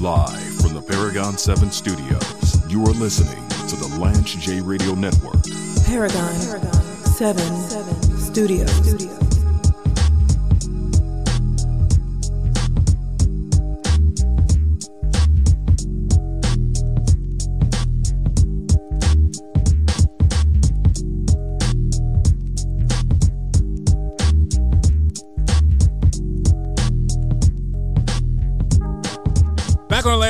Live 0.00 0.60
from 0.60 0.74
the 0.74 0.84
Paragon 0.88 1.38
7 1.38 1.70
studios, 1.70 2.60
you 2.68 2.82
are 2.82 2.86
listening 2.86 3.48
to 3.68 3.76
the 3.76 3.96
Lance 4.00 4.34
J 4.34 4.60
Radio 4.60 4.94
Network. 4.94 5.44
Paragon, 5.86 6.34
7, 7.04 7.38
Studios. 8.18 8.72
Back 9.04 9.31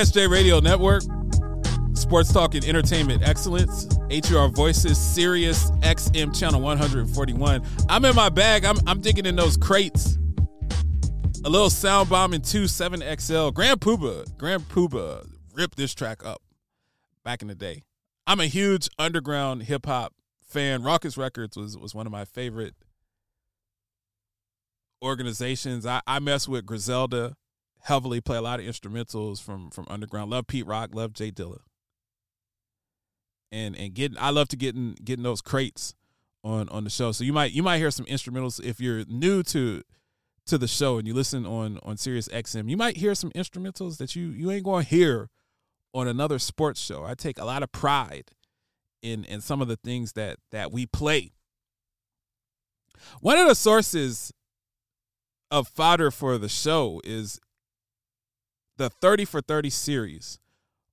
on 0.02 0.06
the 0.06 0.11
Lance 0.11 0.11
J 0.11 0.27
Radio 0.27 0.59
Network, 0.59 1.02
Sports 1.95 2.33
Talk 2.33 2.55
and 2.55 2.65
Entertainment 2.65 3.23
Excellence, 3.23 3.87
HUR 4.11 4.48
Voices, 4.48 4.98
Sirius 4.98 5.70
XM 5.83 6.37
Channel 6.37 6.61
141. 6.61 7.62
I'm 7.88 8.05
in 8.05 8.15
my 8.16 8.28
bag. 8.28 8.65
I'm, 8.65 8.77
I'm 8.87 9.01
digging 9.01 9.27
in 9.27 9.37
those 9.37 9.56
crates. 9.56 10.19
A 11.45 11.51
little 11.51 11.70
sound 11.70 12.09
bomb 12.09 12.34
in 12.34 12.41
27XL. 12.41 13.55
Grand 13.55 13.80
Puba, 13.80 14.37
Grand 14.37 14.69
Puba 14.69 15.28
ripped 15.55 15.77
this 15.77 15.95
track 15.95 16.25
up 16.25 16.42
back 17.25 17.42
in 17.42 17.48
the 17.48 17.55
day. 17.55 17.84
I'm 18.27 18.41
a 18.41 18.47
huge 18.47 18.89
underground 18.98 19.64
hip 19.64 19.87
hop 19.87 20.14
fan. 20.41 20.83
Rawkus 20.83 21.16
Records 21.16 21.56
was, 21.56 21.78
was 21.78 21.94
one 21.94 22.06
of 22.06 22.12
my 22.12 22.25
favorite 22.25 22.75
organizations. 25.03 25.87
I, 25.87 26.00
I 26.06 26.19
mess 26.19 26.48
with 26.48 26.66
Griselda 26.66 27.37
heavily, 27.83 28.20
play 28.20 28.36
a 28.36 28.42
lot 28.42 28.61
of 28.61 28.66
instrumentals 28.66 29.42
from 29.42 29.70
from 29.70 29.86
underground. 29.88 30.30
Love 30.30 30.47
Pete 30.47 30.66
Rock, 30.66 30.91
love 30.94 31.12
Jay 31.12 31.30
Dilla. 31.30 31.58
And 33.50 33.77
and 33.77 33.94
getting 33.94 34.19
I 34.19 34.30
love 34.30 34.48
to 34.48 34.56
getting 34.56 34.97
getting 35.05 35.22
those 35.22 35.41
crates 35.41 35.94
on 36.44 36.69
on 36.69 36.84
the 36.84 36.91
show. 36.91 37.12
So 37.12 37.25
you 37.25 37.33
might 37.33 37.53
you 37.53 37.62
might 37.62 37.78
hear 37.78 37.91
some 37.91 38.06
instrumentals 38.06 38.62
if 38.62 38.80
you're 38.80 39.05
new 39.06 39.42
to 39.44 39.83
to 40.47 40.58
the 40.58 40.69
show 40.69 40.98
and 40.98 41.06
you 41.06 41.14
listen 41.14 41.47
on 41.47 41.78
on 41.83 41.97
Sirius 41.97 42.28
XM. 42.28 42.69
You 42.69 42.77
might 42.77 42.97
hear 42.97 43.14
some 43.14 43.30
instrumentals 43.33 43.98
that 43.98 44.16
you 44.16 44.28
you 44.28 44.50
ain't 44.50 44.64
going 44.64 44.84
to 44.84 44.91
hear 44.91 45.28
on 45.92 46.08
another 46.08 46.38
sports 46.38 46.80
show. 46.80 47.05
I 47.05 47.14
take 47.14 47.38
a 47.38 47.44
lot 47.44 47.62
of 47.62 47.70
pride 47.72 48.30
in 49.03 49.25
in 49.25 49.41
some 49.41 49.60
of 49.60 49.69
the 49.69 49.77
things 49.77 50.12
that 50.12 50.38
that 50.50 50.72
we 50.72 50.86
play. 50.86 51.33
One 53.20 53.38
of 53.38 53.48
the 53.48 53.55
sources 53.55 54.33
of 55.50 55.69
fodder 55.69 56.10
for 56.10 56.38
the 56.38 56.48
show 56.48 57.00
is 57.05 57.41
the 58.77 58.91
30 58.91 59.25
for 59.25 59.41
30 59.41 59.70
series 59.70 60.39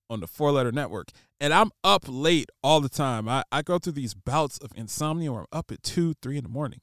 on 0.10 0.20
the 0.20 0.28
four 0.28 0.52
letter 0.52 0.72
network. 0.72 1.10
And 1.40 1.54
I'm 1.54 1.72
up 1.84 2.04
late 2.08 2.50
all 2.64 2.82
the 2.82 2.90
time. 2.90 3.30
I, 3.30 3.44
I 3.52 3.62
go 3.62 3.80
through 3.80 3.94
these 3.94 4.14
bouts 4.14 4.58
of 4.58 4.72
insomnia 4.76 5.32
where 5.32 5.42
I'm 5.42 5.48
up 5.52 5.72
at 5.72 5.84
2, 5.84 6.16
3 6.22 6.38
in 6.38 6.44
the 6.44 6.50
morning. 6.50 6.82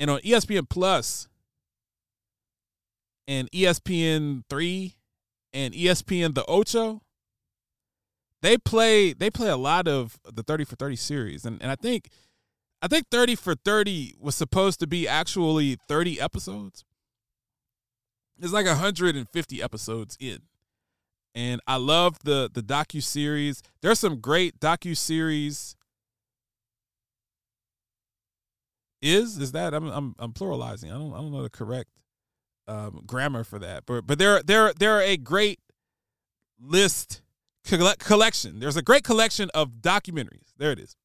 And 0.00 0.10
on 0.10 0.20
ESPN 0.20 0.68
Plus 0.68 1.28
and 3.26 3.50
ESPN 3.50 4.42
3 4.48 4.94
and 5.52 5.74
ESPN 5.74 6.34
The 6.34 6.44
Ocho, 6.46 7.02
they 8.40 8.56
play 8.56 9.12
they 9.12 9.30
play 9.30 9.48
a 9.48 9.56
lot 9.56 9.88
of 9.88 10.20
the 10.24 10.44
30 10.44 10.64
for 10.64 10.76
30 10.76 10.96
series. 10.96 11.44
And 11.44 11.60
and 11.60 11.70
I 11.70 11.74
think 11.74 12.08
I 12.80 12.86
think 12.86 13.06
30 13.10 13.34
for 13.34 13.54
30 13.56 14.14
was 14.20 14.36
supposed 14.36 14.78
to 14.80 14.86
be 14.86 15.08
actually 15.08 15.78
30 15.88 16.20
episodes. 16.20 16.84
It's 18.40 18.52
like 18.52 18.66
150 18.66 19.62
episodes 19.62 20.16
in. 20.20 20.40
And 21.34 21.60
I 21.66 21.76
love 21.76 22.18
the 22.24 22.50
the 22.52 22.62
docu 22.62 23.02
series. 23.02 23.62
There's 23.82 23.98
some 23.98 24.20
great 24.20 24.58
docu 24.60 24.96
series. 24.96 25.76
Is 29.00 29.38
is 29.38 29.52
that 29.52 29.74
I'm 29.74 29.88
I'm 29.88 30.14
I'm 30.18 30.32
pluralizing. 30.32 30.86
I 30.86 30.98
don't 30.98 31.12
I 31.12 31.18
don't 31.18 31.32
know 31.32 31.42
the 31.42 31.50
correct 31.50 31.90
um, 32.66 33.02
grammar 33.06 33.44
for 33.44 33.58
that. 33.58 33.84
But 33.86 34.06
but 34.06 34.18
there 34.18 34.42
there 34.42 34.72
there 34.72 34.92
are 34.94 35.02
a 35.02 35.16
great 35.16 35.60
list 36.60 37.22
collection. 37.64 38.60
There's 38.60 38.76
a 38.76 38.82
great 38.82 39.04
collection 39.04 39.50
of 39.54 39.80
documentaries. 39.80 40.52
There 40.56 40.72
it 40.72 40.78
is. 40.78 40.96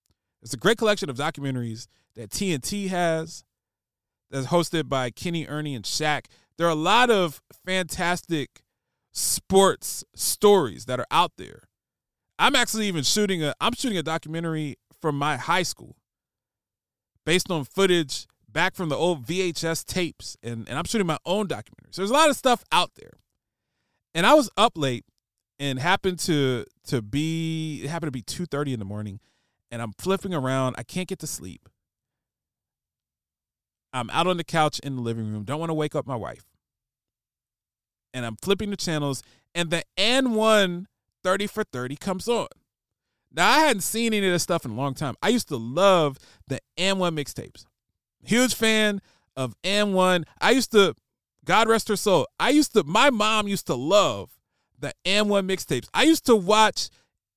It's 0.41 0.53
a 0.53 0.57
great 0.57 0.77
collection 0.77 1.09
of 1.09 1.17
documentaries 1.17 1.87
that 2.15 2.29
TNT 2.29 2.89
has 2.89 3.43
that's 4.29 4.47
hosted 4.47 4.89
by 4.89 5.09
Kenny, 5.09 5.47
Ernie, 5.47 5.75
and 5.75 5.85
Shaq. 5.85 6.25
There 6.57 6.67
are 6.67 6.71
a 6.71 6.75
lot 6.75 7.09
of 7.09 7.41
fantastic 7.65 8.63
sports 9.11 10.03
stories 10.15 10.85
that 10.85 10.99
are 10.99 11.07
out 11.11 11.31
there. 11.37 11.63
I'm 12.39 12.55
actually 12.55 12.87
even 12.87 13.03
shooting 13.03 13.43
a 13.43 13.53
I'm 13.61 13.73
shooting 13.73 13.97
a 13.97 14.03
documentary 14.03 14.77
from 15.01 15.17
my 15.17 15.37
high 15.37 15.63
school 15.63 15.95
based 17.25 17.49
on 17.51 17.63
footage 17.63 18.27
back 18.49 18.75
from 18.75 18.89
the 18.89 18.95
old 18.95 19.25
VHS 19.25 19.85
tapes 19.85 20.37
and, 20.43 20.67
and 20.67 20.77
I'm 20.77 20.85
shooting 20.85 21.07
my 21.07 21.17
own 21.25 21.47
documentary. 21.47 21.91
So 21.91 22.01
there's 22.01 22.11
a 22.11 22.13
lot 22.13 22.29
of 22.29 22.35
stuff 22.35 22.63
out 22.71 22.91
there. 22.95 23.13
And 24.13 24.25
I 24.25 24.33
was 24.33 24.49
up 24.57 24.73
late 24.77 25.05
and 25.59 25.79
happened 25.79 26.19
to 26.19 26.65
to 26.87 27.01
be 27.01 27.81
it 27.83 27.89
happened 27.89 28.07
to 28.07 28.11
be 28.11 28.23
2:30 28.23 28.73
in 28.73 28.79
the 28.79 28.85
morning 28.85 29.19
and 29.71 29.81
I'm 29.81 29.93
flipping 29.93 30.33
around. 30.33 30.75
I 30.77 30.83
can't 30.83 31.07
get 31.07 31.19
to 31.19 31.27
sleep. 31.27 31.69
I'm 33.93 34.09
out 34.09 34.27
on 34.27 34.37
the 34.37 34.43
couch 34.43 34.79
in 34.79 34.95
the 34.95 35.01
living 35.01 35.31
room. 35.31 35.43
Don't 35.43 35.59
want 35.59 35.69
to 35.69 35.75
wake 35.75 35.95
up 35.95 36.07
my 36.07 36.15
wife. 36.15 36.45
And 38.13 38.25
I'm 38.25 38.35
flipping 38.37 38.69
the 38.69 38.77
channels, 38.77 39.23
and 39.55 39.69
the 39.69 39.83
And1 39.97 40.85
30 41.23 41.47
for 41.47 41.63
30 41.63 41.95
comes 41.95 42.27
on. 42.27 42.47
Now, 43.31 43.49
I 43.49 43.59
hadn't 43.59 43.81
seen 43.81 44.13
any 44.13 44.27
of 44.27 44.33
this 44.33 44.43
stuff 44.43 44.65
in 44.65 44.71
a 44.71 44.75
long 44.75 44.93
time. 44.93 45.15
I 45.21 45.29
used 45.29 45.47
to 45.47 45.57
love 45.57 46.19
the 46.47 46.59
And1 46.77 47.17
mixtapes. 47.17 47.65
Huge 48.23 48.53
fan 48.53 49.01
of 49.35 49.55
And1. 49.63 50.25
I 50.39 50.51
used 50.51 50.71
to, 50.73 50.95
God 51.43 51.67
rest 51.67 51.87
her 51.87 51.95
soul, 51.95 52.27
I 52.39 52.49
used 52.49 52.73
to, 52.73 52.83
my 52.83 53.09
mom 53.09 53.47
used 53.47 53.67
to 53.67 53.75
love 53.75 54.31
the 54.77 54.93
And1 55.05 55.49
mixtapes. 55.49 55.87
I 55.93 56.03
used 56.03 56.25
to 56.27 56.35
watch 56.35 56.89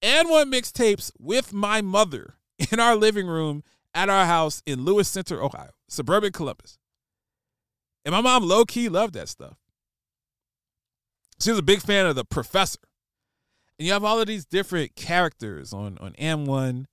And1 0.02 0.52
mixtapes 0.52 1.12
with 1.18 1.52
my 1.52 1.80
mother 1.80 2.34
in 2.70 2.78
our 2.78 2.96
living 2.96 3.26
room 3.26 3.62
at 3.94 4.10
our 4.10 4.26
house 4.26 4.62
in 4.66 4.84
Lewis 4.84 5.08
Center, 5.08 5.42
Ohio, 5.42 5.70
suburban 5.88 6.32
Columbus. 6.32 6.78
And 8.04 8.12
my 8.12 8.20
mom 8.20 8.44
low 8.44 8.64
key 8.64 8.88
loved 8.88 9.14
that 9.14 9.28
stuff. 9.28 9.56
She 11.40 11.50
was 11.50 11.58
a 11.58 11.62
big 11.62 11.80
fan 11.80 12.06
of 12.06 12.14
the 12.14 12.24
professor. 12.24 12.78
And 13.78 13.86
you 13.86 13.92
have 13.92 14.04
all 14.04 14.20
of 14.20 14.26
these 14.26 14.46
different 14.46 14.96
characters 14.96 15.72
on, 15.72 15.98
on 15.98 16.12
And1. 16.12 16.86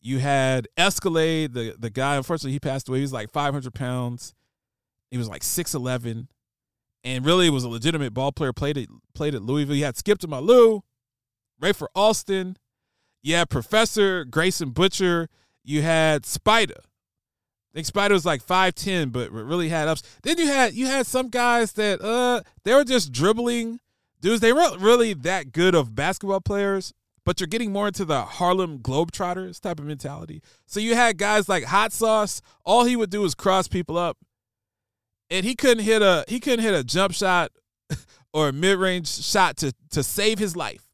You 0.00 0.18
had 0.18 0.68
Escalade, 0.76 1.52
the, 1.52 1.74
the 1.78 1.90
guy, 1.90 2.16
unfortunately, 2.16 2.52
he 2.52 2.60
passed 2.60 2.88
away. 2.88 2.98
He 2.98 3.02
was 3.02 3.12
like 3.12 3.30
500 3.30 3.74
pounds. 3.74 4.34
He 5.10 5.18
was 5.18 5.28
like 5.28 5.42
6'11. 5.42 6.28
And 7.04 7.24
really 7.24 7.50
was 7.50 7.64
a 7.64 7.68
legitimate 7.68 8.14
ball 8.14 8.32
player, 8.32 8.52
played 8.52 8.78
at, 8.78 8.88
played 9.14 9.34
at 9.34 9.42
Louisville. 9.42 9.76
You 9.76 9.84
had 9.84 9.96
Skip 9.96 10.18
to 10.20 10.28
My 10.28 10.38
Lou, 10.38 10.82
Rafer 11.60 11.86
Alston. 11.94 12.56
You 13.22 13.34
had 13.34 13.50
Professor 13.50 14.24
Grayson 14.24 14.70
Boucher. 14.70 15.28
You 15.64 15.82
had 15.82 16.24
Spider. 16.24 16.80
Think 17.76 17.84
Spider 17.84 18.14
was 18.14 18.24
like 18.24 18.42
5'10, 18.42 19.12
but 19.12 19.30
really 19.30 19.68
had 19.68 19.86
ups. 19.86 20.02
Then 20.22 20.38
you 20.38 20.46
had 20.46 20.72
you 20.72 20.86
had 20.86 21.06
some 21.06 21.28
guys 21.28 21.72
that 21.72 22.00
uh 22.00 22.40
they 22.64 22.72
were 22.72 22.84
just 22.84 23.12
dribbling 23.12 23.80
dudes. 24.22 24.40
They 24.40 24.54
weren't 24.54 24.80
really 24.80 25.12
that 25.12 25.52
good 25.52 25.74
of 25.74 25.94
basketball 25.94 26.40
players, 26.40 26.94
but 27.26 27.38
you're 27.38 27.48
getting 27.48 27.72
more 27.74 27.88
into 27.88 28.06
the 28.06 28.22
Harlem 28.22 28.78
Globetrotters 28.78 29.60
type 29.60 29.78
of 29.78 29.84
mentality. 29.84 30.40
So 30.64 30.80
you 30.80 30.94
had 30.94 31.18
guys 31.18 31.50
like 31.50 31.64
Hot 31.64 31.92
Sauce. 31.92 32.40
All 32.64 32.86
he 32.86 32.96
would 32.96 33.10
do 33.10 33.20
was 33.20 33.34
cross 33.34 33.68
people 33.68 33.98
up. 33.98 34.16
And 35.28 35.44
he 35.44 35.54
couldn't 35.54 35.84
hit 35.84 36.00
a 36.00 36.24
he 36.28 36.40
couldn't 36.40 36.64
hit 36.64 36.72
a 36.72 36.82
jump 36.82 37.12
shot 37.12 37.52
or 38.32 38.48
a 38.48 38.52
mid-range 38.54 39.06
shot 39.06 39.58
to 39.58 39.74
to 39.90 40.02
save 40.02 40.38
his 40.38 40.56
life. 40.56 40.88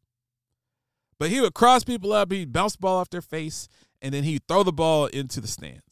But 1.21 1.31
he 1.31 1.41
would 1.41 1.55
cross 1.55 1.85
people 1.85 2.13
up, 2.13 2.33
he'd 2.33 2.53
bounce 2.53 2.73
the 2.73 2.81
ball 2.81 2.99
off 2.99 3.11
their 3.11 3.23
face, 3.23 3.69
and 4.01 4.13
then 4.13 4.25
he'd 4.25 4.43
throw 4.49 4.65
the 4.65 4.73
ball 4.73 5.07
into 5.07 5.41
the 5.41 5.47
stands. 5.47 5.92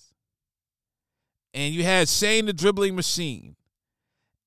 And 1.53 1.75
you 1.75 1.83
had 1.83 2.09
Shane 2.09 2.47
the 2.47 2.53
dribbling 2.53 2.95
machine. 2.95 3.57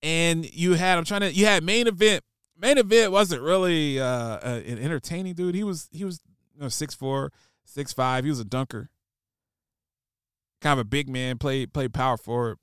And 0.01 0.51
you 0.53 0.73
had, 0.73 0.97
I'm 0.97 1.05
trying 1.05 1.21
to, 1.21 1.31
you 1.31 1.45
had 1.45 1.63
main 1.63 1.87
event. 1.87 2.23
Main 2.57 2.77
event 2.77 3.11
wasn't 3.11 3.41
really 3.41 3.99
uh, 3.99 4.37
an 4.39 4.79
entertaining 4.79 5.33
dude. 5.33 5.55
He 5.55 5.63
was, 5.63 5.89
he 5.91 6.05
was, 6.05 6.21
you 6.53 6.61
know, 6.61 6.67
6'4, 6.67 7.29
6'5. 7.67 8.23
He 8.23 8.29
was 8.29 8.39
a 8.39 8.45
dunker. 8.45 8.89
Kind 10.61 10.79
of 10.79 10.85
a 10.85 10.89
big 10.89 11.09
man, 11.09 11.37
played, 11.37 11.73
played 11.73 11.93
power 11.93 12.17
forward. 12.17 12.57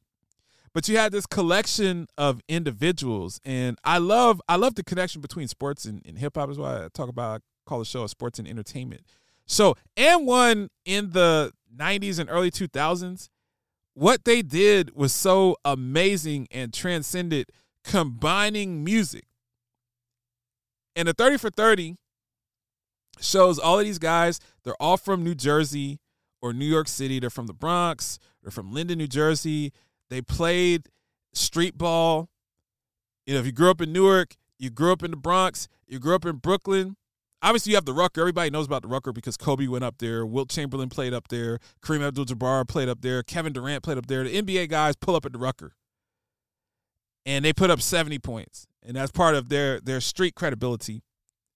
But 0.72 0.88
you 0.88 0.96
had 0.96 1.12
this 1.12 1.26
collection 1.26 2.06
of 2.16 2.40
individuals. 2.48 3.40
And 3.44 3.78
I 3.84 3.98
love, 3.98 4.40
I 4.48 4.56
love 4.56 4.74
the 4.74 4.84
connection 4.84 5.20
between 5.20 5.48
sports 5.48 5.84
and, 5.84 6.02
and 6.06 6.18
hip 6.18 6.36
hop 6.36 6.50
is 6.50 6.58
why 6.58 6.84
I 6.84 6.88
talk 6.92 7.08
about 7.08 7.40
I 7.40 7.68
call 7.68 7.78
the 7.80 7.84
show 7.84 8.06
sports 8.06 8.38
and 8.38 8.48
entertainment 8.48 9.02
So, 9.46 9.76
And1 9.96 10.68
in 10.84 11.10
the 11.10 11.52
90s 11.76 12.18
and 12.18 12.30
early 12.30 12.50
2000s, 12.50 13.28
what 14.00 14.24
they 14.24 14.40
did 14.40 14.96
was 14.96 15.12
so 15.12 15.56
amazing 15.62 16.48
and 16.50 16.72
transcended 16.72 17.50
combining 17.84 18.82
music. 18.82 19.24
And 20.96 21.06
the 21.06 21.12
30 21.12 21.36
for 21.36 21.50
30 21.50 21.96
shows 23.20 23.58
all 23.58 23.78
of 23.78 23.84
these 23.84 23.98
guys, 23.98 24.40
they're 24.64 24.80
all 24.80 24.96
from 24.96 25.22
New 25.22 25.34
Jersey 25.34 25.98
or 26.40 26.54
New 26.54 26.64
York 26.64 26.88
City. 26.88 27.20
They're 27.20 27.28
from 27.28 27.46
the 27.46 27.52
Bronx, 27.52 28.18
they're 28.42 28.50
from 28.50 28.72
Linden, 28.72 28.96
New 28.96 29.06
Jersey. 29.06 29.70
They 30.08 30.22
played 30.22 30.88
street 31.34 31.76
ball. 31.76 32.30
You 33.26 33.34
know, 33.34 33.40
if 33.40 33.44
you 33.44 33.52
grew 33.52 33.70
up 33.70 33.82
in 33.82 33.92
Newark, 33.92 34.36
you 34.58 34.70
grew 34.70 34.92
up 34.92 35.02
in 35.02 35.10
the 35.10 35.18
Bronx, 35.18 35.68
you 35.86 35.98
grew 35.98 36.14
up 36.14 36.24
in 36.24 36.36
Brooklyn. 36.36 36.96
Obviously, 37.42 37.70
you 37.70 37.76
have 37.76 37.86
the 37.86 37.94
Rucker. 37.94 38.20
Everybody 38.20 38.50
knows 38.50 38.66
about 38.66 38.82
the 38.82 38.88
Rucker 38.88 39.12
because 39.12 39.36
Kobe 39.36 39.66
went 39.66 39.82
up 39.82 39.96
there. 39.98 40.26
Wilt 40.26 40.50
Chamberlain 40.50 40.90
played 40.90 41.14
up 41.14 41.28
there. 41.28 41.58
Kareem 41.82 42.06
Abdul-Jabbar 42.06 42.68
played 42.68 42.88
up 42.88 43.00
there. 43.00 43.22
Kevin 43.22 43.52
Durant 43.52 43.82
played 43.82 43.96
up 43.96 44.06
there. 44.06 44.24
The 44.24 44.42
NBA 44.42 44.68
guys 44.68 44.94
pull 44.96 45.16
up 45.16 45.24
at 45.24 45.32
the 45.32 45.38
Rucker, 45.38 45.72
and 47.24 47.44
they 47.44 47.52
put 47.52 47.70
up 47.70 47.80
seventy 47.80 48.18
points, 48.18 48.66
and 48.82 48.96
that's 48.96 49.10
part 49.10 49.34
of 49.34 49.48
their 49.48 49.80
their 49.80 50.00
street 50.00 50.34
credibility 50.34 51.02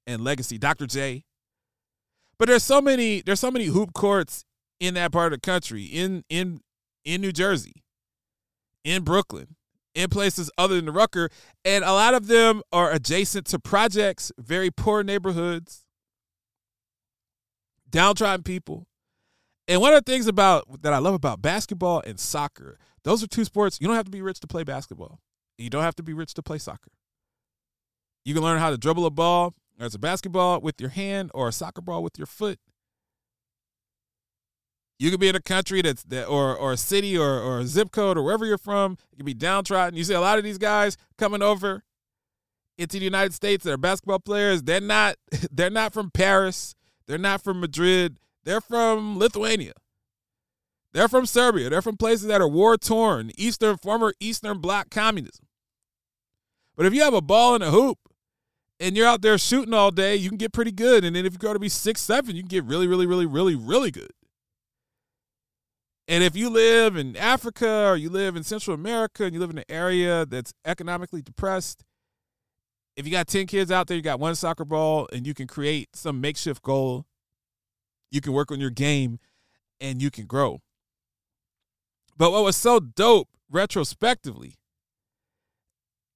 and 0.07 0.23
legacy. 0.25 0.59
Dr. 0.59 0.87
J. 0.87 1.25
But 2.39 2.49
there's 2.49 2.65
so 2.65 2.81
many 2.81 3.21
there's 3.21 3.41
so 3.41 3.51
many 3.51 3.67
hoop 3.67 3.93
courts 3.93 4.45
in 4.81 4.95
that 4.95 5.13
part 5.13 5.33
of 5.33 5.41
the 5.41 5.41
country 5.41 5.85
in 5.85 6.25
in 6.29 6.61
in 7.05 7.21
New 7.21 7.33
Jersey, 7.33 7.85
in 8.85 9.03
Brooklyn, 9.03 9.57
in 9.95 10.11
places 10.11 10.51
other 10.59 10.77
than 10.77 10.87
the 10.87 10.93
Rucker, 10.93 11.31
and 11.65 11.85
a 11.85 11.93
lot 11.93 12.15
of 12.15 12.27
them 12.27 12.63
are 12.73 12.91
adjacent 12.93 13.47
to 13.47 13.59
projects, 13.59 14.33
very 14.39 14.71
poor 14.71 15.03
neighborhoods, 15.03 15.85
downtrodden 17.89 18.43
people. 18.43 18.87
And 19.67 19.81
one 19.81 19.95
of 19.95 20.05
the 20.05 20.11
things 20.11 20.27
about 20.27 20.83
that 20.83 20.93
I 20.93 20.99
love 20.99 21.15
about 21.15 21.41
basketball 21.41 22.03
and 22.07 22.19
soccer, 22.21 22.79
those 23.03 23.23
are 23.23 23.27
two 23.27 23.45
sports. 23.45 23.79
You 23.81 23.87
don't 23.87 23.97
have 23.97 24.05
to 24.05 24.11
be 24.11 24.23
rich 24.23 24.41
to 24.41 24.47
play 24.47 24.65
basketball. 24.65 25.21
You 25.57 25.71
don't 25.71 25.83
have 25.83 25.97
to 25.97 26.03
be 26.03 26.13
rich 26.13 26.35
to 26.35 26.43
play 26.43 26.59
soccer. 26.59 26.91
You 28.25 28.35
can 28.35 28.43
learn 28.43 28.59
how 28.59 28.71
to 28.71 28.77
dribble 28.77 29.07
a 29.07 29.11
ball, 29.11 29.55
as 29.79 29.95
a 29.95 29.99
basketball 29.99 30.61
with 30.61 30.81
your 30.81 30.91
hand 30.91 31.31
or 31.35 31.49
a 31.49 31.53
soccer 31.53 31.81
ball 31.81 32.03
with 32.03 32.19
your 32.19 32.27
foot. 32.27 32.59
You 34.99 35.11
could 35.11 35.21
be 35.21 35.29
in 35.29 35.37
a 35.37 35.41
country 35.41 35.83
that's 35.83 36.05
that 36.05 36.27
or 36.27 36.57
or 36.57 36.73
a 36.73 36.77
city 36.77 37.19
or 37.19 37.41
or 37.41 37.61
a 37.61 37.67
zip 37.67 37.91
code 37.91 38.17
or 38.17 38.23
wherever 38.23 38.47
you're 38.47 38.59
from. 38.59 38.97
You 39.11 39.17
could 39.17 39.27
be 39.27 39.35
downtrodden. 39.35 39.97
You 39.97 40.05
see 40.05 40.15
a 40.15 40.21
lot 40.21 40.39
of 40.39 40.45
these 40.45 40.59
guys 40.59 40.97
coming 41.19 41.43
over 41.43 41.83
into 42.79 42.99
the 42.99 43.05
United 43.05 43.35
States 43.35 43.65
They're 43.65 43.77
basketball 43.77 44.21
players. 44.21 44.63
They're 44.63 44.81
not 44.81 45.17
they're 45.51 45.71
not 45.71 45.93
from 45.93 46.11
Paris. 46.11 46.75
They're 47.07 47.19
not 47.19 47.43
from 47.43 47.61
Madrid. 47.61 48.19
They're 48.45 48.61
from 48.61 49.19
Lithuania. 49.19 49.73
They're 50.93 51.09
from 51.09 51.27
Serbia. 51.27 51.71
They're 51.71 51.83
from 51.83 51.97
places 51.97 52.29
that 52.29 52.41
are 52.41 52.49
war 52.49 52.77
torn, 52.77 53.33
Eastern 53.37 53.77
former 53.79 54.15
Eastern 54.21 54.59
Bloc 54.59 54.91
communism. 54.91 55.47
But 56.77 56.87
if 56.87 56.95
you 56.95 57.03
have 57.03 57.15
a 57.15 57.21
ball 57.21 57.55
and 57.55 57.65
a 57.65 57.71
hoop 57.71 57.99
and 58.79 58.97
you're 58.97 59.07
out 59.07 59.23
there 59.23 59.37
shooting 59.39 59.75
all 59.75 59.91
day, 59.91 60.15
you 60.15 60.29
can 60.29 60.39
get 60.39 60.53
pretty 60.53 60.73
good. 60.73 61.05
And 61.05 61.15
then 61.15 61.27
if 61.27 61.33
you 61.33 61.39
grow 61.39 61.53
to 61.53 61.59
be 61.59 61.69
six, 61.69 62.01
seven, 62.01 62.37
you 62.37 62.43
can 62.43 62.49
get 62.49 62.65
really, 62.65 62.87
really, 62.87 63.07
really, 63.07 63.27
really, 63.27 63.57
really 63.57 63.91
good. 63.91 64.13
And 66.07 66.23
if 66.23 66.37
you 66.37 66.51
live 66.51 66.97
in 66.97 67.17
Africa 67.17 67.87
or 67.87 67.97
you 67.97 68.11
live 68.11 68.37
in 68.37 68.43
Central 68.43 68.75
America 68.75 69.25
and 69.25 69.33
you 69.33 69.41
live 69.41 69.51
in 69.51 69.59
an 69.59 69.65
area 69.69 70.27
that's 70.27 70.53
economically 70.65 71.23
depressed, 71.23 71.85
if 72.97 73.07
you 73.07 73.13
got 73.13 73.27
10 73.27 73.47
kids 73.47 73.71
out 73.71 73.87
there, 73.87 73.97
you 73.97 74.03
got 74.03 74.21
one 74.21 74.35
soccer 74.35 74.65
ball, 74.65 75.09
and 75.13 75.27
you 75.27 75.35
can 75.35 75.47
create 75.47 75.89
some 75.95 76.21
makeshift 76.21 76.63
goal, 76.63 77.07
you 78.11 78.21
can 78.21 78.33
work 78.33 78.53
on 78.53 78.61
your 78.61 78.71
game 78.71 79.19
and 79.81 80.01
you 80.01 80.11
can 80.11 80.27
grow. 80.27 80.61
But 82.17 82.31
what 82.31 82.45
was 82.45 82.57
so 82.57 82.79
dope 82.79 83.29
retrospectively 83.51 84.55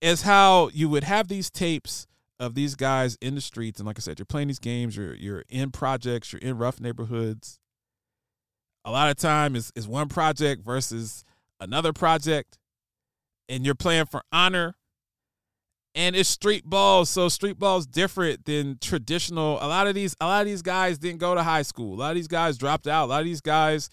is 0.00 0.22
how 0.22 0.68
you 0.72 0.88
would 0.88 1.04
have 1.04 1.26
these 1.26 1.50
tapes 1.50 2.06
of 2.38 2.54
these 2.54 2.76
guys 2.76 3.16
in 3.20 3.34
the 3.34 3.40
streets. 3.40 3.80
And 3.80 3.86
like 3.86 3.98
I 3.98 4.00
said, 4.00 4.18
you're 4.18 4.26
playing 4.26 4.46
these 4.46 4.60
games, 4.60 4.96
you're, 4.96 5.14
you're 5.14 5.44
in 5.48 5.72
projects, 5.72 6.32
you're 6.32 6.40
in 6.40 6.56
rough 6.56 6.78
neighborhoods 6.78 7.58
a 8.88 8.90
lot 8.90 9.10
of 9.10 9.16
time 9.16 9.54
is 9.54 9.70
is 9.76 9.86
one 9.86 10.08
project 10.08 10.64
versus 10.64 11.22
another 11.60 11.92
project 11.92 12.58
and 13.48 13.66
you're 13.66 13.74
playing 13.74 14.06
for 14.06 14.22
honor 14.32 14.76
and 15.94 16.16
it's 16.16 16.28
street 16.28 16.64
ball 16.64 17.04
so 17.04 17.28
street 17.28 17.58
ball 17.58 17.78
is 17.78 17.86
different 17.86 18.46
than 18.46 18.78
traditional. 18.80 19.58
A 19.60 19.68
lot 19.68 19.86
of 19.86 19.94
these 19.94 20.16
a 20.20 20.26
lot 20.26 20.40
of 20.40 20.46
these 20.46 20.62
guys 20.62 20.96
didn't 20.96 21.18
go 21.18 21.34
to 21.34 21.42
high 21.42 21.62
school. 21.62 21.94
A 21.94 21.98
lot 21.98 22.10
of 22.10 22.14
these 22.14 22.28
guys 22.28 22.56
dropped 22.56 22.86
out. 22.86 23.06
A 23.06 23.10
lot 23.10 23.20
of 23.20 23.26
these 23.26 23.42
guys 23.42 23.90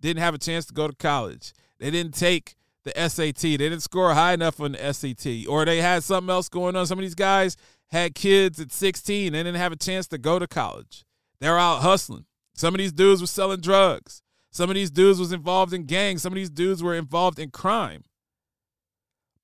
didn't 0.00 0.22
have 0.22 0.34
a 0.34 0.38
chance 0.38 0.64
to 0.66 0.74
go 0.74 0.86
to 0.86 0.94
college. 0.94 1.52
They 1.80 1.90
didn't 1.90 2.14
take 2.14 2.54
the 2.84 2.92
SAT 3.08 3.40
they 3.40 3.56
didn't 3.56 3.80
score 3.80 4.14
high 4.14 4.34
enough 4.34 4.60
on 4.60 4.72
the 4.72 4.92
SAT 4.92 5.48
or 5.48 5.64
they 5.64 5.80
had 5.80 6.04
something 6.04 6.30
else 6.30 6.48
going 6.48 6.76
on. 6.76 6.86
Some 6.86 7.00
of 7.00 7.02
these 7.02 7.16
guys 7.16 7.56
had 7.88 8.14
kids 8.14 8.60
at 8.60 8.70
16 8.70 9.32
they 9.32 9.38
didn't 9.38 9.56
have 9.56 9.72
a 9.72 9.76
chance 9.76 10.06
to 10.08 10.18
go 10.18 10.38
to 10.38 10.46
college. 10.46 11.04
They're 11.40 11.58
out 11.58 11.82
hustling. 11.82 12.26
Some 12.54 12.74
of 12.74 12.78
these 12.78 12.92
dudes 12.92 13.20
were 13.20 13.26
selling 13.26 13.60
drugs 13.60 14.22
some 14.56 14.70
of 14.70 14.74
these 14.74 14.90
dudes 14.90 15.20
was 15.20 15.32
involved 15.32 15.74
in 15.74 15.84
gangs. 15.84 16.22
Some 16.22 16.32
of 16.32 16.36
these 16.36 16.48
dudes 16.48 16.82
were 16.82 16.94
involved 16.94 17.38
in 17.38 17.50
crime. 17.50 18.04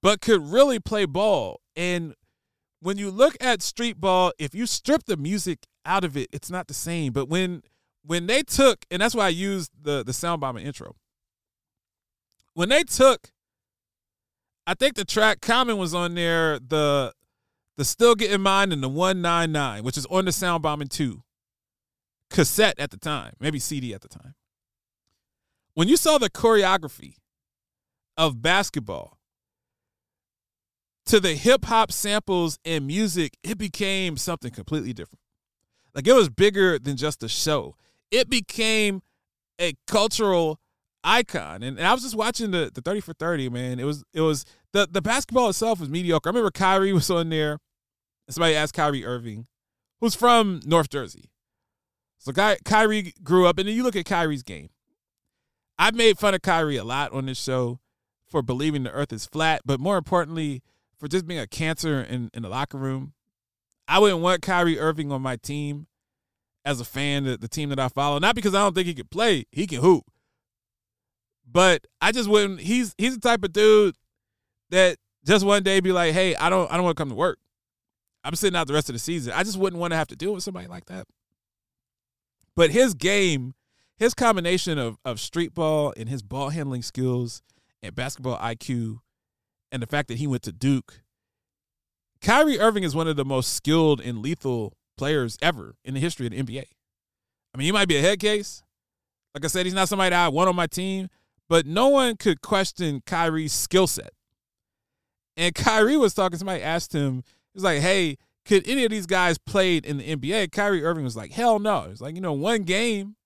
But 0.00 0.22
could 0.22 0.40
really 0.40 0.80
play 0.80 1.04
ball. 1.04 1.60
And 1.76 2.14
when 2.80 2.96
you 2.96 3.10
look 3.10 3.36
at 3.38 3.60
street 3.60 4.00
ball, 4.00 4.32
if 4.38 4.54
you 4.54 4.64
strip 4.64 5.04
the 5.04 5.18
music 5.18 5.66
out 5.84 6.02
of 6.02 6.16
it, 6.16 6.30
it's 6.32 6.50
not 6.50 6.66
the 6.66 6.72
same. 6.72 7.12
But 7.12 7.28
when 7.28 7.60
when 8.02 8.26
they 8.26 8.42
took, 8.42 8.86
and 8.90 9.02
that's 9.02 9.14
why 9.14 9.26
I 9.26 9.28
used 9.28 9.70
the 9.78 10.02
the 10.02 10.14
sound 10.14 10.40
bomb 10.40 10.56
intro. 10.56 10.96
When 12.54 12.70
they 12.70 12.82
took, 12.82 13.32
I 14.66 14.72
think 14.72 14.94
the 14.94 15.04
track 15.04 15.42
Common 15.42 15.76
was 15.76 15.92
on 15.94 16.14
there, 16.14 16.58
the 16.58 17.12
the 17.76 17.84
Still 17.84 18.14
Get 18.14 18.32
in 18.32 18.40
Mind 18.40 18.72
and 18.72 18.82
the 18.82 18.88
199, 18.88 19.84
which 19.84 19.98
is 19.98 20.06
on 20.06 20.24
the 20.24 20.30
Soundbombing 20.30 20.88
2 20.88 21.22
cassette 22.30 22.78
at 22.78 22.90
the 22.90 22.96
time, 22.96 23.34
maybe 23.40 23.58
CD 23.58 23.92
at 23.92 24.00
the 24.00 24.08
time 24.08 24.34
when 25.74 25.88
you 25.88 25.96
saw 25.96 26.18
the 26.18 26.30
choreography 26.30 27.16
of 28.16 28.42
basketball 28.42 29.18
to 31.06 31.20
the 31.20 31.34
hip 31.34 31.64
hop 31.64 31.90
samples 31.90 32.58
and 32.64 32.86
music, 32.86 33.36
it 33.42 33.58
became 33.58 34.16
something 34.16 34.50
completely 34.50 34.92
different. 34.92 35.20
Like 35.94 36.06
it 36.06 36.14
was 36.14 36.28
bigger 36.28 36.78
than 36.78 36.96
just 36.96 37.22
a 37.22 37.28
show. 37.28 37.76
It 38.10 38.28
became 38.30 39.02
a 39.60 39.74
cultural 39.86 40.60
icon. 41.04 41.62
And, 41.62 41.78
and 41.78 41.86
I 41.86 41.92
was 41.92 42.02
just 42.02 42.14
watching 42.14 42.50
the, 42.50 42.70
the 42.72 42.80
30 42.80 43.00
for 43.00 43.12
30, 43.14 43.48
man. 43.48 43.80
It 43.80 43.84
was 43.84 44.04
it 44.12 44.20
was 44.20 44.44
the, 44.72 44.88
the 44.90 45.02
basketball 45.02 45.48
itself 45.48 45.80
was 45.80 45.88
mediocre. 45.88 46.28
I 46.28 46.30
remember 46.30 46.50
Kyrie 46.50 46.92
was 46.94 47.10
on 47.10 47.28
there. 47.28 47.58
Somebody 48.30 48.54
asked 48.54 48.74
Kyrie 48.74 49.04
Irving, 49.04 49.46
who's 50.00 50.14
from 50.14 50.60
North 50.64 50.88
Jersey. 50.88 51.30
So 52.18 52.32
Guy, 52.32 52.56
Kyrie 52.64 53.12
grew 53.22 53.46
up, 53.46 53.58
and 53.58 53.68
then 53.68 53.74
you 53.74 53.82
look 53.82 53.96
at 53.96 54.04
Kyrie's 54.04 54.44
game. 54.44 54.70
I've 55.82 55.96
made 55.96 56.16
fun 56.16 56.32
of 56.32 56.42
Kyrie 56.42 56.76
a 56.76 56.84
lot 56.84 57.12
on 57.12 57.26
this 57.26 57.42
show 57.42 57.80
for 58.30 58.40
believing 58.40 58.84
the 58.84 58.92
earth 58.92 59.12
is 59.12 59.26
flat, 59.26 59.62
but 59.64 59.80
more 59.80 59.98
importantly, 59.98 60.62
for 60.96 61.08
just 61.08 61.26
being 61.26 61.40
a 61.40 61.46
cancer 61.48 62.00
in, 62.00 62.30
in 62.32 62.44
the 62.44 62.48
locker 62.48 62.78
room. 62.78 63.14
I 63.88 63.98
wouldn't 63.98 64.20
want 64.20 64.42
Kyrie 64.42 64.78
Irving 64.78 65.10
on 65.10 65.22
my 65.22 65.34
team 65.34 65.88
as 66.64 66.80
a 66.80 66.84
fan, 66.84 67.24
the, 67.24 67.36
the 67.36 67.48
team 67.48 67.68
that 67.70 67.80
I 67.80 67.88
follow. 67.88 68.20
Not 68.20 68.36
because 68.36 68.54
I 68.54 68.60
don't 68.60 68.76
think 68.76 68.86
he 68.86 68.94
can 68.94 69.08
play, 69.08 69.46
he 69.50 69.66
can 69.66 69.80
hoop. 69.80 70.04
But 71.50 71.88
I 72.00 72.12
just 72.12 72.28
wouldn't 72.28 72.60
he's 72.60 72.94
he's 72.96 73.18
the 73.18 73.28
type 73.28 73.42
of 73.42 73.52
dude 73.52 73.96
that 74.70 74.98
just 75.26 75.44
one 75.44 75.64
day 75.64 75.80
be 75.80 75.90
like, 75.90 76.12
hey, 76.12 76.36
I 76.36 76.48
don't 76.48 76.70
I 76.70 76.76
don't 76.76 76.84
want 76.84 76.96
to 76.96 77.00
come 77.00 77.10
to 77.10 77.16
work. 77.16 77.40
I'm 78.22 78.36
sitting 78.36 78.56
out 78.56 78.68
the 78.68 78.74
rest 78.74 78.88
of 78.88 78.92
the 78.92 79.00
season. 79.00 79.32
I 79.34 79.42
just 79.42 79.58
wouldn't 79.58 79.80
want 79.80 79.90
to 79.90 79.96
have 79.96 80.06
to 80.08 80.16
deal 80.16 80.32
with 80.32 80.44
somebody 80.44 80.68
like 80.68 80.84
that. 80.84 81.08
But 82.54 82.70
his 82.70 82.94
game 82.94 83.54
his 83.98 84.14
combination 84.14 84.78
of 84.78 84.96
of 85.04 85.20
street 85.20 85.54
ball 85.54 85.92
and 85.96 86.08
his 86.08 86.22
ball 86.22 86.50
handling 86.50 86.82
skills 86.82 87.42
and 87.82 87.94
basketball 87.94 88.38
IQ 88.38 88.98
and 89.70 89.82
the 89.82 89.86
fact 89.86 90.08
that 90.08 90.18
he 90.18 90.26
went 90.26 90.42
to 90.42 90.52
Duke. 90.52 91.02
Kyrie 92.20 92.60
Irving 92.60 92.84
is 92.84 92.94
one 92.94 93.08
of 93.08 93.16
the 93.16 93.24
most 93.24 93.54
skilled 93.54 94.00
and 94.00 94.18
lethal 94.18 94.74
players 94.96 95.36
ever 95.42 95.74
in 95.84 95.94
the 95.94 96.00
history 96.00 96.26
of 96.26 96.32
the 96.32 96.42
NBA. 96.42 96.64
I 97.54 97.58
mean, 97.58 97.64
he 97.64 97.72
might 97.72 97.88
be 97.88 97.96
a 97.96 98.00
head 98.00 98.20
case. 98.20 98.62
Like 99.34 99.44
I 99.44 99.48
said, 99.48 99.66
he's 99.66 99.74
not 99.74 99.88
somebody 99.88 100.10
that 100.10 100.26
I 100.26 100.28
want 100.28 100.48
on 100.48 100.56
my 100.56 100.66
team, 100.66 101.08
but 101.48 101.66
no 101.66 101.88
one 101.88 102.16
could 102.16 102.42
question 102.42 103.02
Kyrie's 103.06 103.52
skill 103.52 103.86
set. 103.86 104.10
And 105.36 105.54
Kyrie 105.54 105.96
was 105.96 106.14
talking, 106.14 106.38
somebody 106.38 106.62
asked 106.62 106.92
him, 106.92 107.16
he 107.16 107.56
was 107.56 107.64
like, 107.64 107.80
hey, 107.80 108.18
could 108.44 108.68
any 108.68 108.84
of 108.84 108.90
these 108.90 109.06
guys 109.06 109.38
played 109.38 109.84
in 109.84 109.98
the 109.98 110.16
NBA? 110.16 110.52
Kyrie 110.52 110.84
Irving 110.84 111.04
was 111.04 111.16
like, 111.16 111.32
hell 111.32 111.58
no. 111.58 111.88
It's 111.90 112.00
like, 112.00 112.14
you 112.14 112.20
know, 112.20 112.32
one 112.32 112.62
game 112.62 113.16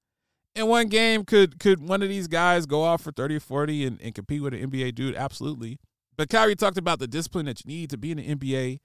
in 0.57 0.67
one 0.67 0.89
game, 0.89 1.25
could 1.25 1.61
could 1.61 1.87
one 1.87 2.03
of 2.03 2.09
these 2.09 2.27
guys 2.27 2.67
go 2.67 2.83
off 2.83 3.03
for 3.03 3.13
30 3.13 3.37
or 3.37 3.41
40 3.41 3.87
and, 3.87 4.01
and 4.01 4.15
compete 4.15 4.43
with 4.43 4.55
an 4.55 4.71
NBA 4.71 4.95
dude? 4.95 5.15
Absolutely. 5.15 5.79
But 6.17 6.31
Kyrie 6.31 6.57
talked 6.57 6.79
about 6.79 6.99
the 6.99 7.07
discipline 7.07 7.47
that 7.47 7.65
you 7.65 7.69
need 7.69 7.91
to 7.91 7.99
be 7.99 8.11
in 8.11 8.17
the 8.17 8.35
NBA, 8.35 8.81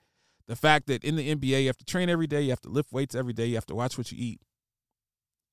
the 0.48 0.56
fact 0.56 0.88
that 0.88 1.04
in 1.04 1.16
the 1.16 1.34
NBA 1.34 1.62
you 1.62 1.68
have 1.68 1.78
to 1.78 1.86
train 1.86 2.10
every 2.10 2.28
day, 2.28 2.42
you 2.42 2.50
have 2.50 2.62
to 2.62 2.70
lift 2.70 2.92
weights 2.92 3.16
every 3.16 3.34
day, 3.34 3.46
you 3.46 3.56
have 3.56 3.66
to 3.68 3.76
watch 3.76 3.98
what 3.98 4.12
you 4.12 4.18
eat. 4.20 4.42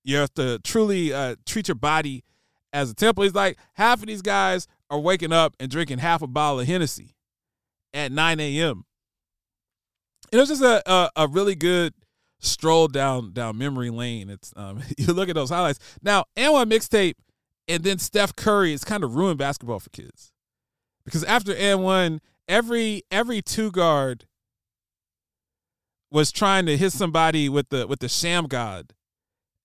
You 0.04 0.16
have 0.16 0.34
to 0.34 0.58
truly 0.60 1.12
uh, 1.12 1.36
treat 1.46 1.68
your 1.68 1.76
body 1.76 2.24
as 2.72 2.90
a 2.90 2.94
temple. 2.94 3.24
He's 3.24 3.34
like 3.34 3.58
half 3.74 4.00
of 4.00 4.08
these 4.08 4.22
guys 4.22 4.66
are 4.90 4.98
waking 4.98 5.32
up 5.32 5.54
and 5.60 5.70
drinking 5.70 5.98
half 5.98 6.22
a 6.22 6.26
bottle 6.26 6.60
of 6.60 6.66
Hennessy 6.66 7.14
at 7.94 8.10
9 8.10 8.40
a.m. 8.40 8.84
It 10.32 10.36
was 10.36 10.48
just 10.48 10.62
a, 10.62 10.82
a, 10.90 11.10
a 11.14 11.28
really 11.28 11.54
good 11.54 11.94
stroll 12.40 12.88
down 12.88 13.32
down 13.32 13.58
memory 13.58 13.90
lane. 13.90 14.30
It's 14.30 14.52
um, 14.56 14.80
you 14.98 15.12
look 15.12 15.28
at 15.28 15.34
those 15.34 15.50
highlights 15.50 15.78
now. 16.02 16.24
And1 16.36 16.70
mixtape, 16.70 17.14
and 17.66 17.82
then 17.82 17.98
Steph 17.98 18.34
Curry. 18.36 18.72
It's 18.72 18.84
kind 18.84 19.04
of 19.04 19.16
ruined 19.16 19.38
basketball 19.38 19.80
for 19.80 19.90
kids 19.90 20.32
because 21.04 21.24
after 21.24 21.54
And1, 21.54 22.20
every 22.46 23.02
every 23.10 23.42
two 23.42 23.70
guard 23.70 24.26
was 26.10 26.32
trying 26.32 26.66
to 26.66 26.76
hit 26.76 26.92
somebody 26.92 27.48
with 27.48 27.68
the 27.68 27.86
with 27.86 28.00
the 28.00 28.06
Shammgod 28.06 28.90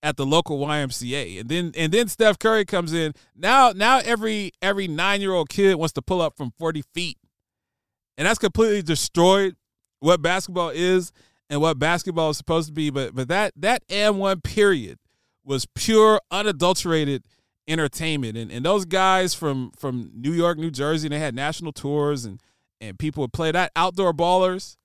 at 0.02 0.16
the 0.16 0.26
local 0.26 0.58
YMCA. 0.58 1.40
And 1.40 1.48
then 1.48 1.72
and 1.76 1.92
then 1.92 2.08
Steph 2.08 2.38
Curry 2.38 2.64
comes 2.64 2.92
in. 2.92 3.14
Now 3.34 3.72
now 3.74 4.00
every 4.04 4.52
every 4.60 4.86
9-year-old 4.86 5.48
kid 5.48 5.76
wants 5.76 5.94
to 5.94 6.02
pull 6.02 6.20
up 6.20 6.36
from 6.36 6.52
40 6.58 6.82
feet. 6.94 7.18
And 8.16 8.26
that's 8.26 8.38
completely 8.38 8.82
destroyed 8.82 9.56
what 10.00 10.22
basketball 10.22 10.68
is 10.68 11.10
and 11.50 11.60
what 11.60 11.78
basketball 11.78 12.30
is 12.30 12.36
supposed 12.36 12.68
to 12.68 12.72
be, 12.72 12.90
but 12.90 13.14
but 13.14 13.28
that 13.28 13.52
that 13.56 13.86
And1 13.88 14.42
period 14.42 14.98
was 15.44 15.66
pure 15.74 16.20
unadulterated 16.30 17.24
entertainment. 17.68 18.36
And 18.36 18.50
and 18.50 18.64
those 18.64 18.84
guys 18.84 19.34
from 19.34 19.72
from 19.78 20.10
New 20.14 20.32
York, 20.32 20.58
New 20.58 20.70
Jersey, 20.70 21.08
they 21.08 21.18
had 21.18 21.34
national 21.34 21.72
tours 21.72 22.24
and 22.24 22.40
and 22.80 22.98
people 22.98 23.22
would 23.22 23.32
play 23.32 23.50
that 23.52 23.72
outdoor 23.76 24.12
ballers. 24.12 24.76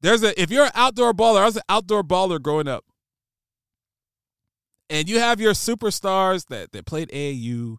There's 0.00 0.22
a 0.22 0.40
if 0.40 0.50
you're 0.50 0.66
an 0.66 0.72
outdoor 0.74 1.12
baller, 1.12 1.40
I 1.40 1.46
was 1.46 1.56
an 1.56 1.62
outdoor 1.68 2.02
baller 2.02 2.40
growing 2.40 2.68
up. 2.68 2.84
And 4.88 5.08
you 5.08 5.20
have 5.20 5.40
your 5.40 5.52
superstars 5.52 6.46
that 6.46 6.72
that 6.72 6.86
played 6.86 7.10
AAU 7.10 7.76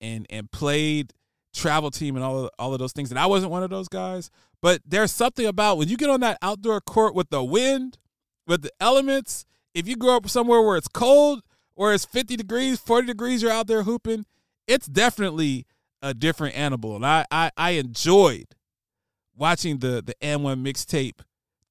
and 0.00 0.26
and 0.28 0.50
played 0.50 1.12
travel 1.54 1.90
team 1.90 2.16
and 2.16 2.24
all 2.24 2.44
of, 2.44 2.50
all 2.58 2.72
of 2.72 2.78
those 2.78 2.92
things. 2.92 3.10
And 3.10 3.18
I 3.18 3.26
wasn't 3.26 3.52
one 3.52 3.62
of 3.62 3.70
those 3.70 3.88
guys, 3.88 4.30
but 4.60 4.80
there's 4.86 5.12
something 5.12 5.46
about 5.46 5.78
when 5.78 5.88
you 5.88 5.96
get 5.96 6.10
on 6.10 6.20
that 6.20 6.38
outdoor 6.42 6.80
court 6.80 7.14
with 7.14 7.30
the 7.30 7.42
wind, 7.42 7.98
with 8.46 8.62
the 8.62 8.72
elements, 8.80 9.46
if 9.74 9.88
you 9.88 9.96
grow 9.96 10.16
up 10.16 10.28
somewhere 10.28 10.62
where 10.62 10.76
it's 10.76 10.88
cold, 10.88 11.42
or 11.76 11.92
it's 11.92 12.04
50 12.04 12.36
degrees, 12.36 12.78
40 12.78 13.06
degrees, 13.06 13.42
you're 13.42 13.50
out 13.50 13.66
there 13.66 13.82
hooping, 13.82 14.26
it's 14.66 14.86
definitely 14.86 15.66
a 16.02 16.14
different 16.14 16.56
animal. 16.56 16.96
And 16.96 17.06
I 17.06 17.24
I, 17.30 17.50
I 17.56 17.70
enjoyed 17.70 18.46
watching 19.36 19.78
the 19.78 20.02
the 20.04 20.14
And1 20.20 20.62
mixtape 20.62 21.20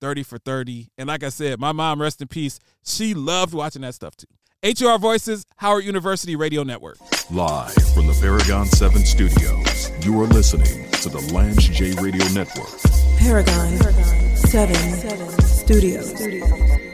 30 0.01 0.23
for 0.23 0.37
30. 0.37 0.89
And 0.97 1.07
like 1.07 1.23
I 1.23 1.29
said, 1.29 1.59
my 1.59 1.71
mom, 1.71 2.01
rest 2.01 2.21
in 2.21 2.27
peace, 2.27 2.59
she 2.83 3.13
loved 3.13 3.53
watching 3.53 3.83
that 3.83 3.95
stuff 3.95 4.17
too. 4.17 4.27
HUR 4.63 4.97
Voices, 4.97 5.45
Howard 5.57 5.83
University 5.83 6.37
Radio 6.37 6.63
Network. 6.63 6.97
Live 7.29 7.73
from 7.93 8.07
the 8.07 8.17
Paragon 8.21 8.65
7 8.65 9.05
studios, 9.05 9.91
you 10.05 10.17
are 10.21 10.27
listening 10.27 10.89
to 11.01 11.09
the 11.09 11.19
Lance 11.33 11.67
J 11.67 11.91
Radio 12.01 12.25
Network. 12.29 12.69
Paragon, 13.19 13.77
7, 14.37 14.73
Studios. 15.41 16.92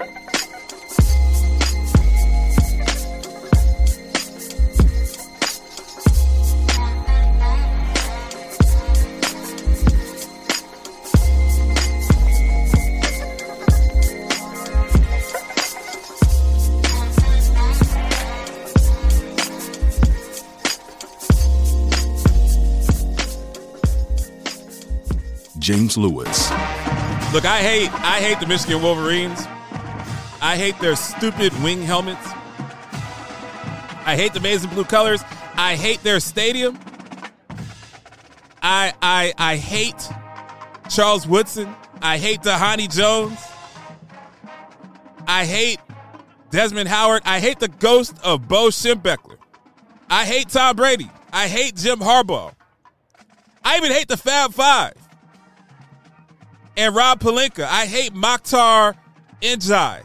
James 25.69 25.99
Lewis, 25.99 26.49
Look, 27.31 27.45
I 27.45 27.59
hate 27.61 27.91
I 27.93 28.19
hate 28.21 28.39
the 28.39 28.47
Michigan 28.47 28.81
Wolverines. 28.81 29.45
I 30.41 30.55
hate 30.57 30.79
their 30.79 30.95
stupid 30.95 31.53
wing 31.61 31.83
helmets. 31.83 32.25
I 34.03 34.15
hate 34.15 34.33
the 34.33 34.41
and 34.43 34.69
blue 34.71 34.83
colors. 34.83 35.21
I 35.55 35.75
hate 35.75 36.01
their 36.01 36.19
stadium. 36.19 36.79
I 38.63 38.93
I 39.03 39.31
I 39.37 39.57
hate 39.57 40.09
Charles 40.89 41.27
Woodson. 41.27 41.71
I 42.01 42.17
hate 42.17 42.41
Dhani 42.41 42.91
Jones. 42.91 43.39
I 45.27 45.45
hate 45.45 45.79
Desmond 46.49 46.89
Howard. 46.89 47.21
I 47.25 47.39
hate 47.39 47.59
the 47.59 47.67
ghost 47.67 48.15
of 48.23 48.47
Bo 48.47 48.69
Schembechler. 48.69 49.37
I 50.09 50.25
hate 50.25 50.49
Tom 50.49 50.75
Brady. 50.75 51.11
I 51.31 51.47
hate 51.47 51.75
Jim 51.75 51.99
Harbaugh. 51.99 52.55
I 53.63 53.77
even 53.77 53.91
hate 53.91 54.07
the 54.07 54.17
Fab 54.17 54.51
Five 54.55 54.95
and 56.79 56.95
Rob 56.95 57.19
Pelinka. 57.19 57.65
I 57.65 57.85
hate 57.87 58.13
Makhtar 58.13 58.95
N'Diaye. 59.41 60.01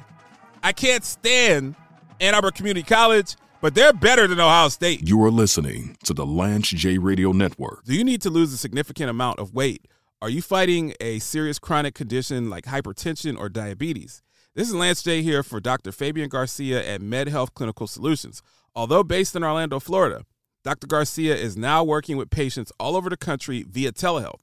I 0.60 0.72
can't 0.72 1.04
stand 1.04 1.76
Ann 2.20 2.34
Arbor 2.34 2.50
Community 2.50 2.82
College, 2.82 3.36
but 3.60 3.76
they're 3.76 3.92
better 3.92 4.26
than 4.26 4.40
Ohio 4.40 4.68
State. 4.70 5.06
you 5.08 5.22
are 5.22 5.30
listening 5.30 5.96
to 6.02 6.12
the 6.12 6.26
Lance 6.26 6.70
J 6.70 6.98
Radio 6.98 7.30
Network. 7.30 7.84
Do 7.84 7.94
you 7.94 8.02
need 8.02 8.20
to 8.22 8.30
lose 8.30 8.52
a 8.52 8.56
significant 8.56 9.08
amount 9.08 9.38
of 9.38 9.54
weight? 9.54 9.86
Are 10.20 10.28
you 10.28 10.42
fighting 10.42 10.94
a 11.00 11.20
serious 11.20 11.60
chronic 11.60 11.94
condition 11.94 12.50
like 12.50 12.64
hypertension 12.64 13.38
or 13.38 13.48
diabetes? 13.48 14.20
This 14.56 14.66
is 14.66 14.74
Lance 14.74 15.00
J 15.04 15.22
here 15.22 15.44
for 15.44 15.60
Dr. 15.60 15.92
Fabian 15.92 16.28
Garcia 16.28 16.84
at 16.84 17.00
MedHealth 17.00 17.54
Clinical 17.54 17.86
Solutions. 17.86 18.42
Although 18.74 19.04
based 19.04 19.36
in 19.36 19.44
Orlando, 19.44 19.78
Florida, 19.78 20.24
Dr. 20.64 20.88
Garcia 20.88 21.36
is 21.36 21.56
now 21.56 21.84
working 21.84 22.16
with 22.16 22.30
patients 22.30 22.72
all 22.80 22.96
over 22.96 23.08
the 23.08 23.16
country 23.16 23.64
via 23.68 23.92
telehealth. 23.92 24.40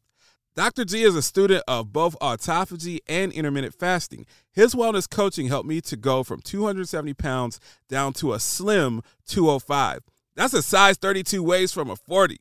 Dr. 0.53 0.83
G 0.83 1.03
is 1.03 1.15
a 1.15 1.21
student 1.21 1.63
of 1.65 1.93
both 1.93 2.19
autophagy 2.19 2.99
and 3.07 3.31
intermittent 3.31 3.73
fasting. 3.73 4.25
His 4.51 4.75
wellness 4.75 5.09
coaching 5.09 5.47
helped 5.47 5.67
me 5.67 5.79
to 5.81 5.95
go 5.95 6.23
from 6.23 6.41
270 6.41 7.13
pounds 7.13 7.59
down 7.87 8.11
to 8.13 8.33
a 8.33 8.39
slim 8.39 9.01
205. 9.27 10.01
That's 10.35 10.53
a 10.53 10.61
size 10.61 10.97
32 10.97 11.41
waist 11.41 11.73
from 11.73 11.89
a 11.89 11.95
40. 11.95 12.37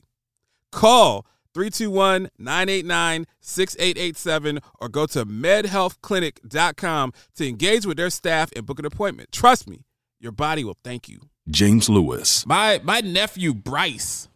Call 0.71 1.25
321 1.53 2.29
989 2.37 3.25
6887 3.39 4.59
or 4.79 4.89
go 4.89 5.05
to 5.05 5.25
medhealthclinic.com 5.25 7.13
to 7.35 7.47
engage 7.47 7.85
with 7.85 7.97
their 7.97 8.09
staff 8.09 8.51
and 8.55 8.65
book 8.65 8.79
an 8.79 8.85
appointment. 8.85 9.31
Trust 9.31 9.69
me, 9.69 9.85
your 10.19 10.31
body 10.33 10.63
will 10.65 10.77
thank 10.83 11.07
you. 11.07 11.19
James 11.49 11.89
Lewis, 11.89 12.45
My 12.45 12.79
my 12.83 12.99
nephew 12.99 13.53
Bryce, 13.53 14.27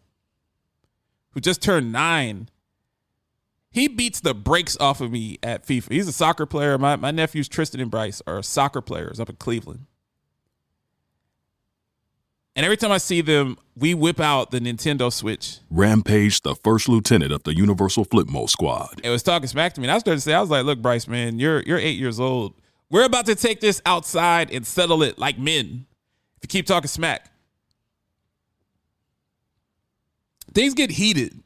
who 1.30 1.40
just 1.40 1.62
turned 1.62 1.92
nine, 1.92 2.48
he 3.76 3.88
beats 3.88 4.20
the 4.20 4.32
brakes 4.32 4.74
off 4.80 5.02
of 5.02 5.12
me 5.12 5.38
at 5.42 5.66
FIFA. 5.66 5.92
He's 5.92 6.08
a 6.08 6.12
soccer 6.12 6.46
player. 6.46 6.78
My 6.78 6.96
my 6.96 7.10
nephews 7.10 7.46
Tristan 7.46 7.78
and 7.78 7.90
Bryce 7.90 8.22
are 8.26 8.42
soccer 8.42 8.80
players 8.80 9.20
up 9.20 9.28
in 9.28 9.36
Cleveland. 9.36 9.84
And 12.56 12.64
every 12.64 12.78
time 12.78 12.90
I 12.90 12.96
see 12.96 13.20
them, 13.20 13.58
we 13.76 13.92
whip 13.92 14.18
out 14.18 14.50
the 14.50 14.60
Nintendo 14.60 15.12
Switch. 15.12 15.58
Rampage, 15.70 16.40
the 16.40 16.54
first 16.54 16.88
lieutenant 16.88 17.32
of 17.32 17.42
the 17.42 17.54
Universal 17.54 18.06
Flipmode 18.06 18.48
Squad. 18.48 18.98
It 19.04 19.10
was 19.10 19.22
talking 19.22 19.46
smack 19.46 19.74
to 19.74 19.80
me. 19.82 19.88
And 19.88 19.92
I 19.92 19.98
started 19.98 20.16
to 20.16 20.22
say, 20.22 20.32
I 20.32 20.40
was 20.40 20.48
like, 20.48 20.64
look, 20.64 20.80
Bryce, 20.80 21.06
man, 21.06 21.38
you're 21.38 21.60
you're 21.64 21.78
eight 21.78 21.98
years 21.98 22.18
old. 22.18 22.54
We're 22.88 23.04
about 23.04 23.26
to 23.26 23.34
take 23.34 23.60
this 23.60 23.82
outside 23.84 24.50
and 24.50 24.66
settle 24.66 25.02
it 25.02 25.18
like 25.18 25.38
men. 25.38 25.84
If 26.38 26.44
you 26.44 26.48
keep 26.48 26.66
talking 26.66 26.88
smack. 26.88 27.30
Things 30.54 30.72
get 30.72 30.92
heated 30.92 31.42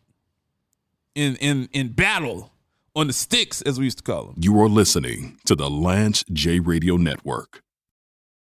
in 1.15 1.37
in 1.37 1.69
in 1.73 1.93
battle 1.93 2.53
on 2.95 3.07
the 3.07 3.13
sticks, 3.13 3.63
as 3.63 3.79
we 3.79 3.85
used 3.85 3.99
to 3.99 4.05
call 4.05 4.27
them. 4.27 4.35
You 4.39 4.61
are 4.61 4.69
listening 4.69 5.39
to 5.47 5.55
the 5.55 5.71
Lance 5.71 6.25
J 6.33 6.61
Radio 6.61 6.97
Network. 6.97 7.63